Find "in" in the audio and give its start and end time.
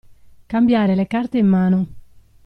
1.37-1.45